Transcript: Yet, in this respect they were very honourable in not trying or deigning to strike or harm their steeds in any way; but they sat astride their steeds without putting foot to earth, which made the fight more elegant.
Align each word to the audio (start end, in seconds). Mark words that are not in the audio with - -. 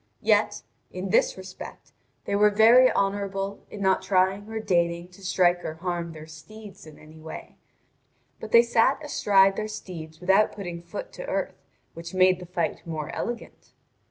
Yet, 0.23 0.63
in 0.89 1.11
this 1.11 1.37
respect 1.37 1.91
they 2.25 2.35
were 2.35 2.49
very 2.49 2.91
honourable 2.91 3.63
in 3.69 3.81
not 3.81 4.01
trying 4.01 4.49
or 4.49 4.59
deigning 4.59 5.09
to 5.09 5.23
strike 5.23 5.63
or 5.63 5.75
harm 5.75 6.13
their 6.13 6.25
steeds 6.25 6.87
in 6.87 6.97
any 6.97 7.19
way; 7.19 7.57
but 8.39 8.51
they 8.51 8.63
sat 8.63 8.97
astride 9.05 9.57
their 9.57 9.67
steeds 9.67 10.19
without 10.19 10.53
putting 10.53 10.81
foot 10.81 11.13
to 11.13 11.27
earth, 11.27 11.61
which 11.93 12.15
made 12.15 12.39
the 12.39 12.47
fight 12.47 12.81
more 12.83 13.13
elegant. 13.13 13.73